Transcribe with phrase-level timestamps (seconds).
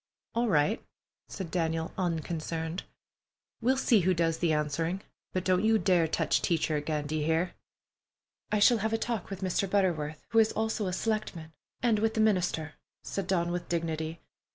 [0.33, 0.83] "All right,"
[1.27, 2.85] said Daniel, unconcerned.
[3.61, 7.53] "We'll see who does the answering, but don't you dare touch Teacher again, d'ye hear?"
[8.51, 9.69] "I shall have a talk with Mr.
[9.69, 11.53] Butterworth, who is also a selectman,
[11.83, 14.19] and with the minister," said Dawn, with dignity.